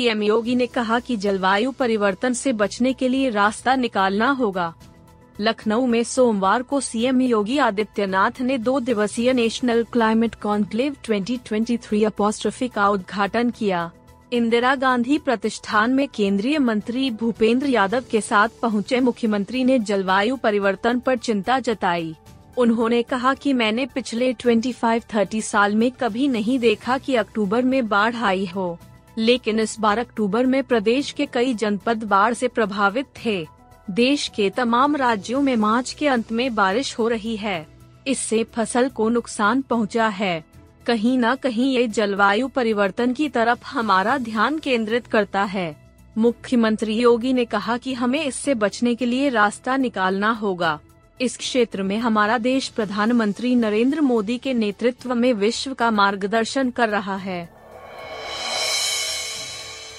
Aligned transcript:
CM 0.00 0.22
योगी 0.22 0.54
ने 0.56 0.66
कहा 0.66 0.98
कि 1.00 1.16
जलवायु 1.16 1.70
परिवर्तन 1.70 2.32
से 2.32 2.52
बचने 2.52 2.92
के 2.92 3.08
लिए 3.08 3.30
रास्ता 3.30 3.74
निकालना 3.76 4.30
होगा। 4.30 4.72
लखनऊ 5.40 5.86
में 5.86 6.02
सोमवार 6.04 6.62
को 6.62 6.80
सीएम 6.80 7.20
योगी 7.20 7.58
आदित्यनाथ 7.58 8.40
ने 8.40 8.56
दो 8.58 8.78
दिवसीय 8.80 9.32
नेशनल 9.32 9.84
क्लाइमेट 9.92 10.34
कॉन्क्लेव 10.34 10.96
2023 11.04 12.04
अपोस्ट्रफी 12.04 12.68
का 12.68 12.88
उद्घाटन 12.88 13.50
किया। 13.50 13.90
इंदिरा 14.32 14.74
गांधी 14.74 15.18
प्रतिष्ठान 15.18 15.90
में 15.90 16.06
केंद्रीय 16.08 16.58
मंत्री 16.58 17.10
भूपेंद्र 17.10 17.66
यादव 17.66 18.04
के 18.10 18.20
साथ 18.20 18.60
पहुँचे 18.62 19.00
मुख्यमंत्री 19.00 19.64
ने 19.64 19.78
जलवायु 19.78 20.36
परिवर्तन 20.36 21.00
पर 21.00 21.16
चिंता 21.18 21.60
जताई। 21.60 22.14
उन्होंने 22.58 23.02
कहा 23.02 23.34
कि 23.34 23.52
मैंने 23.52 23.86
पिछले 23.86 24.32
25-30 24.34 25.42
साल 25.42 25.74
में 25.74 25.90
कभी 25.90 26.28
नहीं 26.28 26.58
देखा 26.58 26.98
कि 26.98 27.14
अक्टूबर 27.14 27.62
में 27.62 27.88
बाढ़ 27.88 28.16
आई 28.16 28.46
हो। 28.46 28.78
लेकिन 29.18 29.60
इस 29.60 29.76
बार 29.80 29.98
अक्टूबर 29.98 30.46
में 30.46 30.62
प्रदेश 30.62 31.10
के 31.10 31.26
कई 31.26 31.54
जनपद 31.54 32.04
बाढ़ 32.04 32.34
से 32.34 32.48
प्रभावित 32.48 33.06
थे। 33.24 33.46
देश 33.90 34.28
के 34.28 34.50
तमाम 34.50 34.96
राज्यों 34.96 35.40
में 35.42 35.56
मार्च 35.56 35.92
के 35.92 36.08
अंत 36.08 36.32
में 36.32 36.54
बारिश 36.54 36.98
हो 36.98 37.08
रही 37.08 37.36
है। 37.36 37.66
इससे 38.06 38.44
फ़सल 38.44 38.88
को 38.88 39.08
नुकसान 39.08 39.62
पहुँचा 39.62 40.08
है। 40.08 40.44
कहीं 40.86 41.18
न 41.18 41.34
कहीं 41.34 41.74
ये 41.74 41.86
जलवायु 41.88 42.48
परिवर्तन 42.48 43.12
की 43.12 43.28
तरफ़ 43.28 43.64
हमारा 43.64 44.18
ध्यान 44.18 44.58
केंद्रित 44.58 45.06
करता 45.06 45.42
है। 45.42 45.76
मुख्यमंत्री 46.18 46.94
योगी 46.94 47.32
ने 47.32 47.44
कहा 47.44 47.76
कि 47.76 47.94
हमें 47.94 48.24
इससे 48.24 48.54
बचने 48.54 48.94
के 48.94 49.06
लिए 49.06 49.28
रास्ता 49.28 49.76
निकालना 49.76 50.30
होगा। 50.30 50.80
इस 51.20 51.36
क्षेत्र 51.36 51.82
में 51.82 51.98
हमारा 51.98 52.38
देश 52.38 52.68
प्रधानमंत्री 52.68 53.54
नरेंद्र 53.54 54.00
मोदी 54.00 54.38
के 54.38 54.54
नेतृत्व 54.54 55.14
में 55.14 55.32
विश्व 55.32 55.74
का 55.74 55.90
मार्गदर्शन 55.90 56.70
कर 56.70 56.88
रहा 56.88 57.16
है। 57.16 57.59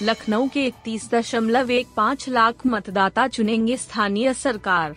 लखनऊ 0.01 0.47
के 0.47 0.65
इकतीस 0.65 1.09
दशमलव 1.11 1.71
एक 1.71 1.87
पाँच 1.97 2.29
लाख 2.29 2.55
मतदाता 2.67 3.27
चुनेंगे 3.27 3.77
स्थानीय 3.77 4.33
सरकार। 4.33 4.95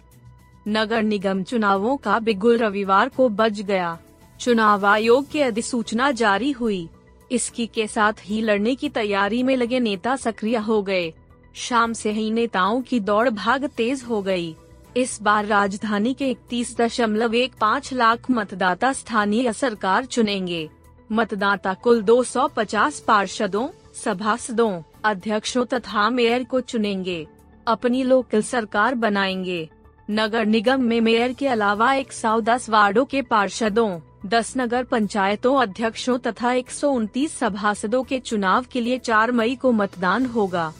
नगर 0.68 1.02
निगम 1.02 1.42
चुनावों 1.42 1.96
का 1.96 2.18
बिगुल 2.18 2.58
रविवार 2.58 3.08
को 3.08 3.28
बज 3.28 3.60
गया। 3.60 3.98
चुनाव 4.40 4.86
आयोग 4.86 5.30
की 5.30 5.40
अधिसूचना 5.40 6.10
जारी 6.10 6.50
हुई। 6.50 6.88
इसकी 7.30 7.66
के 7.66 7.86
साथ 7.86 8.12
ही 8.20 8.40
लड़ने 8.40 8.74
की 8.74 8.88
तैयारी 8.88 9.42
में 9.42 9.56
लगे 9.56 9.80
नेता 9.80 10.16
सक्रिय 10.16 10.56
हो 10.56 10.82
गए। 10.82 11.12
शाम 11.54 11.92
से 11.92 12.12
ही 12.12 12.30
नेताओं 12.30 12.82
की 12.82 13.00
दौड़ 13.00 13.28
भाग 13.30 13.64
तेज 13.64 14.02
हो 14.02 14.22
गई। 14.22 14.56
इस 14.96 15.22
बार 15.22 15.46
राजधानी 15.46 16.14
के 16.14 16.30
इकतीस 16.30 16.76
दशमलव 16.76 17.34
एक 17.34 17.52
पाँच 17.60 17.92
लाख 17.92 18.30
मतदाता 18.30 18.92
स्थानीय 18.92 19.52
सरकार 19.52 20.04
चुनेंगे। 20.04 20.68
मतदाता 21.12 21.74
कुल 21.74 22.02
250 22.02 23.00
पार्षदों 23.00 23.68
सभासदों, 23.94 24.82
अध्यक्षों 25.04 25.64
तथा 25.64 26.10
मेयर 26.10 26.44
को 26.44 26.60
चुनेंगे। 26.60 27.26
अपनी 27.66 28.02
लोकल 28.02 28.42
सरकार 28.42 28.94
बनाएँगे। 28.94 29.68
नगर 30.10 30.46
निगम 30.46 30.82
में 30.82 31.00
मेयर 31.00 31.32
के 31.32 31.48
अलावा 31.48 31.94
एक 31.94 32.12
सौ 32.12 32.40
दस 32.40 32.70
वार्डो 32.70 33.04
के 33.04 33.22
पार्षदों 33.22 34.00
10 34.26 34.52
नगर 34.56 34.84
पंचायतों 34.84 35.62
अध्यक्षों 35.62 36.18
तथा 36.18 36.52
एक 36.52 36.70
सौ 36.70 36.90
उनतीस 36.90 37.38
सभासदों 37.38 38.02
के 38.04 38.18
चुनाव 38.18 38.64
के 38.72 38.80
लिए 38.80 38.98
4 38.98 39.32
मई 39.32 39.54
को 39.54 39.72
मतदान 39.72 40.26
होगा। 40.26 40.72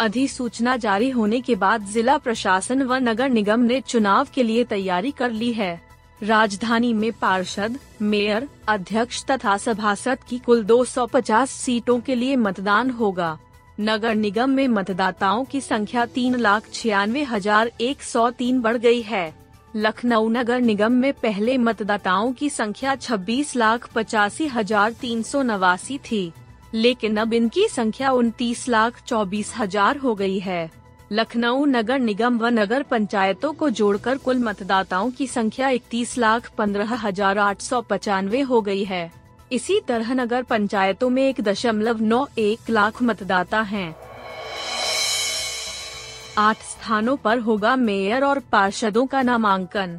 अधिसूचना 0.00 0.76
जारी 0.76 1.10
होने 1.10 1.40
के 1.40 1.54
बाद 1.54 1.82
जिला 1.82 2.16
प्रशासन 2.18 2.82
व 2.82 2.94
नगर 2.94 3.28
निगम 3.28 3.60
ने 3.60 3.80
चुनाव 3.80 4.28
के 4.34 4.42
लिए 4.42 4.64
तैयारी 4.64 5.10
कर 5.10 5.30
ली 5.30 5.52
है। 5.52 5.93
राजधानी 6.24 6.92
में 6.92 7.12
पार्षद, 7.12 7.78
मेयर, 8.02 8.46
अध्यक्ष 8.68 9.24
तथा 9.24 9.56
सभासद 9.56 10.18
की 10.28 10.38
कुल 10.38 10.62
250 10.64 11.50
सीटों 11.52 11.98
के 12.00 12.14
लिए 12.14 12.36
मतदान 12.36 12.90
होगा। 12.90 13.38
नगर 13.80 14.14
निगम 14.14 14.50
में 14.50 14.68
मतदाताओं 14.68 15.44
की 15.44 15.60
संख्या 15.60 16.04
तीन 16.08 16.36
लाख 16.36 16.70
छियानवे 16.72 17.22
हज़ार 17.22 17.70
एक 17.80 18.02
सौ 18.02 18.28
तीन 18.30 18.60
बढ़ 18.60 18.76
गई 18.76 19.02
है। 19.02 19.34
लखनऊ 19.76 20.28
नगर 20.28 20.60
निगम 20.60 20.92
में 20.92 21.12
पहले 21.12 21.56
मतदाताओं 21.58 22.32
की 22.32 22.48
संख्या 22.50 22.94
छब्बीस 22.96 23.54
लाख 23.56 23.88
पचासी 23.94 24.46
हज़ार 24.46 24.92
तीन 24.92 25.22
सौ 25.22 25.42
नवासी 25.42 25.98
थी, 26.00 26.32
लेकिन 26.74 27.16
अब 27.16 27.32
इनकी 27.32 27.66
संख्या 27.68 28.10
उनतीस 28.12 28.68
लाख 28.68 29.02
चौबीस 29.06 29.52
हज़ार 29.56 29.96
हो 29.96 30.14
गई 30.14 30.38
है। 30.38 30.70
लखनऊ 31.14 31.64
नगर 31.64 31.98
निगम 31.98 32.38
व 32.38 32.46
नगर 32.48 32.82
पंचायतों 32.82 33.52
को 33.52 33.68
जोड़कर 33.70 34.16
कुल 34.18 34.38
मतदाताओं 34.38 35.10
की 35.10 35.26
संख्या 35.26 35.68
इकतीस 35.68 36.16
लाख 36.18 36.50
पंद्रह 36.58 36.94
हज़ार 36.96 37.38
आठ 37.38 37.60
सौ 37.60 37.80
पचानवे 37.80 38.40
हो 38.40 38.60
गई 38.60 38.82
है। 38.84 39.10
इसी 39.52 39.78
तरह 39.80 40.12
नगर 40.14 40.42
पंचायतों 40.42 41.10
में 41.10 41.22
एक 41.22 41.40
दशमलव 41.40 42.00
नौ 42.02 42.26
एक 42.38 42.70
लाख 42.70 43.02
मतदाता 43.02 43.60
हैं। 43.62 43.94
आठ 46.38 46.62
स्थानों 46.64 47.16
पर 47.16 47.38
होगा 47.38 47.76
मेयर 47.78 48.24
और 48.24 48.38
पार्षदों 48.52 49.06
का 49.06 49.22
नामांकन। 49.22 49.98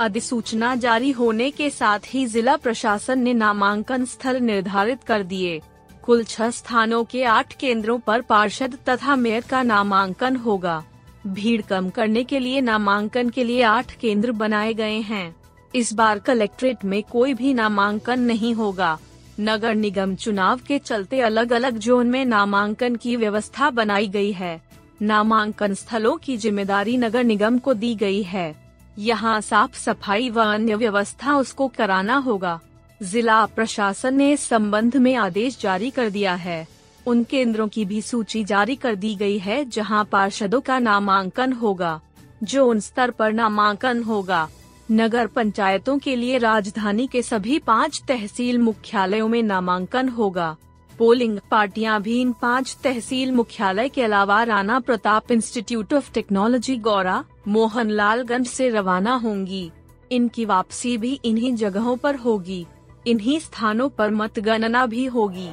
अधिसूचना 0.00 0.74
जारी 0.76 1.10
होने 1.10 1.50
के 1.50 1.70
साथ 1.72 2.14
ही 2.14 2.26
जिला 2.26 2.56
प्रशासन 2.56 3.18
ने 3.18 3.34
नामांकन 3.34 4.04
स्थल 4.04 4.40
निर्धारित 4.42 5.02
कर 5.02 5.22
दिए। 5.24 5.60
कुल 6.06 6.22
छह 6.24 6.50
स्थानों 6.50 7.02
के 7.04 7.22
आठ 7.24 7.52
केंद्रों 7.52 7.98
पर 7.98 8.20
पार्षद 8.20 8.76
तथा 8.88 9.14
मेयर 9.16 9.44
का 9.50 9.62
नामांकन 9.62 10.36
होगा। 10.36 10.82
भीड़ 11.26 11.62
कम 11.62 11.88
करने 11.90 12.22
के 12.24 12.38
लिए 12.38 12.60
नामांकन 12.60 13.30
के 13.30 13.44
लिए 13.44 13.62
आठ 13.62 13.94
केंद्र 13.96 14.32
बनाए 14.32 14.74
गए 14.74 14.98
हैं। 15.00 15.34
इस 15.74 15.92
बार 15.92 16.18
कलेक्ट्रेट 16.18 16.84
में 16.84 17.02
कोई 17.02 17.34
भी 17.34 17.54
नामांकन 17.54 18.20
नहीं 18.20 18.54
होगा। 18.54 18.98
नगर 19.40 19.74
निगम 19.74 20.14
चुनाव 20.14 20.60
के 20.68 20.78
चलते 20.78 21.20
अलग 21.20 21.52
अलग 21.52 21.78
जोन 21.78 22.06
में 22.06 22.24
नामांकन 22.24 22.96
की 22.96 23.16
व्यवस्था 23.16 23.70
बनाई 23.70 24.08
गई 24.08 24.30
है। 24.32 24.60
नामांकन 25.02 25.74
स्थलों 25.74 26.16
की 26.16 26.36
ज़िम्मेदारी 26.36 26.96
नगर 26.96 27.24
निगम 27.24 27.58
को 27.58 27.74
दी 27.74 27.94
गई 27.94 28.22
है। 28.22 28.54
यहाँ 28.98 29.40
साफ़ 29.40 29.76
सफ़ाई 29.76 30.30
व 30.30 30.44
अन्य 30.44 30.74
व्यवस्था 30.74 31.36
उसको 31.36 31.68
कराना 31.68 32.16
होगा। 32.18 32.58
जिला 33.02 33.46
प्रशासन 33.46 34.14
ने 34.14 34.32
इस 34.32 34.40
संबंध 34.40 34.96
में 34.96 35.14
आदेश 35.16 35.60
जारी 35.60 35.90
कर 35.90 36.10
दिया 36.10 36.34
है। 36.34 36.66
उन 37.06 37.24
केंद्रों 37.24 37.68
की 37.68 37.84
भी 37.84 38.02
सूची 38.02 38.44
जारी 38.44 38.76
कर 38.76 38.94
दी 38.94 39.14
गई 39.14 39.38
है, 39.38 39.64
जहाँ 39.64 40.04
पार्षदों 40.04 40.60
का 40.60 40.78
नामांकन 40.78 41.52
होगा, 41.52 42.00
जो 42.42 42.66
उन 42.66 42.80
स्तर 42.80 43.10
पर 43.10 43.32
नामांकन 43.32 44.02
होगा। 44.02 44.48
नगर 44.90 45.26
पंचायतों 45.26 45.98
के 45.98 46.16
लिए 46.16 46.38
राजधानी 46.38 47.06
के 47.06 47.22
सभी 47.22 47.58
पाँच 47.58 48.02
तहसील 48.08 48.58
मुख्यालयों 48.58 49.28
में 49.28 49.42
नामांकन 49.42 50.08
होगा। 50.08 50.56
पोलिंग 50.98 51.38
पार्टियाँ 51.50 52.02
भी 52.02 52.20
इन 52.20 52.32
पाँच 52.32 52.76
तहसील 52.84 53.32
मुख्यालय 53.32 53.88
के 53.88 54.02
अलावा 54.02 54.42
Rana 54.42 54.80
Pratap 54.80 55.32
institute 55.32 55.94
of 55.94 56.12
technology, 56.12 56.76
Gaura, 56.76 57.24
Mohanlalganj 57.48 58.46
से 58.46 58.68
रवाना 58.68 59.14
होंगी। 59.14 59.70
इनकी 60.12 60.44
वापसी 60.44 60.96
भी 60.98 61.20
इन्हीं 61.24 61.54
जगहों 61.54 61.96
पर 61.96 62.16
होगी। 62.16 62.66
इन्हीं 63.06 63.38
स्थानों 63.40 63.88
पर 63.88 64.10
मतगणना 64.10 64.86
भी 64.86 65.04
होगी। 65.06 65.48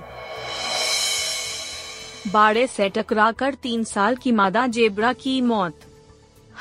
बाड़े 2.31 2.67
से 2.67 2.89
टकराकर 2.89 3.53
तीन 3.53 3.83
साल 3.83 4.15
की 4.15 4.31
मादा 4.31 4.67
जेबरा 4.67 5.13
की 5.13 5.41
मौत। 5.41 5.79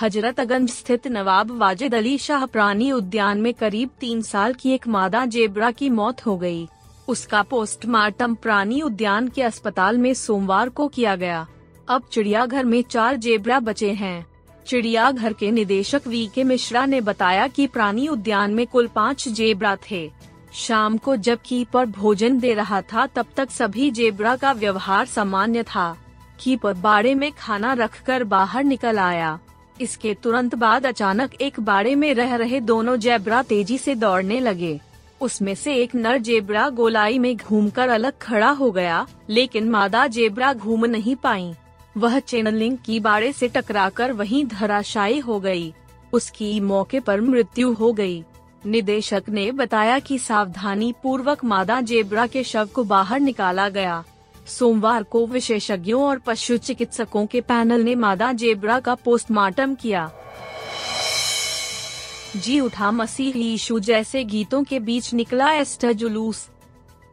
हजरतगंज 0.00 0.70
स्थित 0.70 1.06
नवाब 1.06 1.50
वाजिद 1.58 1.94
अली 1.94 2.17
शाह 2.19 2.46
प्राणी 2.46 2.90
उद्यान 2.93 3.40
में 3.40 3.52
करीब 3.55 3.90
तीन 4.00 4.22
साल 4.22 4.55
की 4.55 4.70
एक 4.70 4.88
मादा 4.88 5.25
जेबरा 5.26 5.70
की 5.70 5.90
मौत 5.90 6.26
हो 6.26 6.37
गई। 6.37 6.67
उसका 7.08 7.43
पोस्टमार्टम 7.43 8.34
प्राणी 8.34 8.81
उद्यान 8.82 9.28
के 9.28 9.43
अस्पताल 9.43 9.99
में 9.99 10.14
सोमवार 10.14 10.69
को 10.69 10.88
किया 10.88 11.17
गया। 11.17 11.46
अब 11.88 12.02
चिड़ियाघर 12.12 12.64
में 12.64 12.82
चार 12.82 13.17
जेबरा 13.17 13.61
बचे 13.61 13.93
हैं। 13.93 14.26
चिड़ियाघर 14.67 15.32
के 15.32 15.50
निदेशक 15.50 16.06
वी 16.06 16.26
के 16.34 16.44
मिश्रा 16.44 16.84
ने 16.87 17.00
बताया 17.00 17.46
कि 17.46 17.67
प्राणी 17.67 18.08
उद्यान 18.08 18.55
में 18.55 18.67
कुल 18.67 18.87
पाँच 18.87 19.28
जेबरा 19.28 19.76
थे। 19.90 20.11
शाम 20.52 20.96
को 20.99 21.16
जब 21.16 21.38
कीपर 21.44 21.87
भोजन 21.87 22.38
दे 22.38 22.52
रहा 22.54 22.81
था, 22.82 23.06
तब 23.06 23.26
तक 23.37 23.50
सभी 23.50 23.90
जेबरा 23.90 24.34
का 24.37 24.52
व्यवहार 24.52 25.06
सामान्य 25.06 25.62
था 25.64 25.96
कीपर 26.40 26.75
बाड़े 26.75 27.14
में 27.14 27.31
खाना 27.32 27.72
रखकर 27.72 28.25
बाहर 28.25 28.64
निकल 28.64 28.99
आया 28.99 29.38
इसके 29.81 30.14
तुरंत 30.14 30.54
बाद 30.54 30.87
अचानक 30.87 31.34
एक 31.34 31.60
बाड़े 31.60 31.94
में 31.94 32.12
रह 32.14 32.34
रहे 32.37 32.60
दोनों 32.60 32.96
जैबरा 32.96 33.43
तेज़ी 33.43 33.78
से 33.78 33.94
दौड़ने 33.94 34.40
लगे 34.40 34.78
उसमें 35.20 35.54
से 35.54 35.75
एक 35.75 35.94
नर 35.94 36.19
जेबरा 36.19 36.69
गोलाई 36.70 37.19
में 37.19 37.37
घूमकर 37.37 37.88
अलग 37.88 38.12
खड़ा 38.22 38.50
हो 38.50 38.70
गया, 38.70 39.06
लेकिन 39.31 39.69
मादा 39.70 40.06
जेबरा 40.06 40.52
घूम 40.55 40.84
नहीं 40.87 41.16
पाई 41.16 41.52
वह 41.96 42.19
चैनलिंग 42.19 42.76
की 42.78 42.98
बाड़े 43.00 43.32
से 43.32 43.48
टकराकर 43.48 44.12
वहीं 44.12 44.44
धराशायी 44.46 45.19
हो 45.19 45.38
गई। 45.40 45.72
उसकी 46.12 46.58
मौके 46.60 47.00
पर 47.00 47.20
मृत्यु 47.20 47.72
हो 47.72 47.93
गई। 47.93 48.22
निदेशक 48.67 49.23
ने 49.29 49.50
बताया 49.53 49.99
कि 49.99 50.19
सावधानी 50.19 50.94
पूर्वक 51.03 51.44
मादा 51.44 51.81
जेबरा 51.81 52.26
के 52.26 52.44
शव 52.44 52.69
को 52.75 52.85
बाहर 52.85 53.20
निकाला 53.20 53.69
गया। 53.69 54.05
सोमवार 54.47 55.03
को 55.03 55.26
विशेषज्ञों 55.26 56.03
और 56.03 56.19
पशु 56.19 56.56
चिकित्सकों 56.56 57.26
के 57.26 57.41
पैनल 57.41 57.81
ने 57.81 57.94
मादा 57.94 58.32
जेबरा 58.32 58.81
का 58.81 58.94
पोस्टमार्टम 58.94 59.75
किया। 59.75 60.11
जी 62.37 62.61
उठा 62.61 62.91
मसीह 62.91 63.37
यीशु 63.37 63.79
जैसे 63.81 64.25
गीतों 64.25 64.65
के 64.65 64.79
बीच 64.81 65.12
निकला 65.15 65.53
एस्टा 65.53 65.93
जुलूस। 65.93 66.49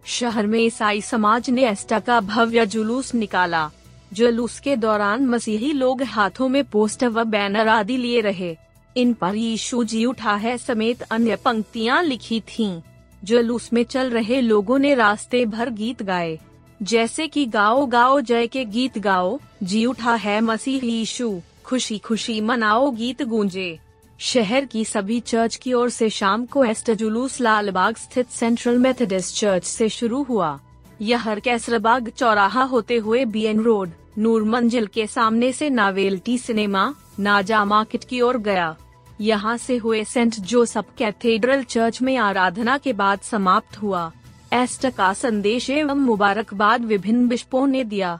शहर 0.06 0.48
में 0.48 0.60
ईसाई 0.60 1.02
समाज 1.02 1.50
ने 1.50 1.70
एस्टा 1.70 2.00
का 2.00 2.22
भव्य 2.22 2.66
जुलूस 2.66 3.14
निकाला। 3.16 3.70
जुलूस 4.14 4.60
के 4.60 4.76
दौरान 4.76 5.26
मसीही 5.26 5.74
लोग 5.74 6.04
हाथों 6.04 6.48
में 6.48 6.64
पोस्टर 6.64 7.10
व 7.10 7.24
बैनर 7.24 7.68
आदि 7.68 7.98
लिए 7.98 8.22
रहे। 8.22 8.56
इन 8.98 9.14
पर 9.14 9.36
यीशु 9.36 9.84
जी 9.84 10.06
उठा 10.06 10.36
है 10.36 10.58
समेत 10.58 11.02
अन्य 11.02 11.36
पंक्तियाँ 11.36 12.04
लिखी 12.04 12.40
थीं। 12.42 12.82
जुलूस 13.24 13.74
में 13.74 13.84
चल 13.84 14.10
रहे 14.10 14.42
लोगों 14.42 14.80
ने 14.80 14.94
रास्ते 14.96 15.46
भर 15.46 15.70
गीत 15.70 16.04
गाए 16.04 16.40
जैसे 16.82 17.28
कि 17.28 17.46
गाओ 17.46 17.86
गाओ 17.86 18.20
जय 18.22 18.48
के 18.48 18.66
गीत 18.66 18.98
गाओ, 18.98 19.40
जी 19.64 19.86
उठा 19.86 20.16
है 20.16 20.42
मसीह 20.42 20.86
यीशु, 20.86 21.40
खुशी 21.66 21.98
खुशी 21.98 22.42
मनाओ 22.42 22.92
गीत 22.92 23.24
गूंजे 23.24 23.80
शहर 24.20 24.66
की 24.66 24.86
सभी 24.86 25.20
चर्च 25.20 25.56
की 25.56 25.74
ओर 25.74 25.90
से 25.90 26.10
शाम 26.10 26.46
को 26.46 26.64
एस्टर 26.66 26.94
जुलूस 26.94 27.42
लालबाग 27.42 27.96
स्थित 27.96 28.30
सेंट्रल 28.30 28.78
मेथोडिस्ट 28.78 29.36
चर्च 29.36 29.64
से 29.64 29.90
शुरू 29.90 30.24
हुआ 30.24 30.60
यह 31.02 31.36
कैसरबाग 31.36 32.10
चौराहा 32.10 32.64
होते 32.64 32.96
हुए 32.96 33.26
बीएन 33.26 33.60
रोड 33.60 33.90
नूर 34.18 34.44
मंजिल 34.44 34.88
के 34.88 35.08
सामने 35.08 35.52
से 35.52 35.70
नावेल्टी 35.70 36.38
सिनेमा, 36.38 36.94
नाजा 37.20 37.66
मार्केट 37.66 38.04
की 38.04 38.22
ओर 38.22 38.38
गया। 38.38 38.76
यहाँ 39.22 39.58
से 39.58 39.78
हुए 39.78 40.04
सेंट 40.04 40.36
जोसफ 40.36 40.86
कैथेड्रल 40.98 41.64
चर्च 41.64 42.02
में 42.02 42.18
आराधना 42.18 42.78
के 42.78 42.94
बाद 42.94 43.20
समाप्त 43.20 43.78
हुआ। 43.82 44.12
एस्ट 44.54 44.90
का 44.90 45.14
संदेश 45.14 45.70
एवं 45.70 45.96
मुबारकबाद 45.96 46.86
विभिन्न 46.86 47.28
बिशपों 47.28 47.68
ने 47.68 47.84
दिया। 47.84 48.20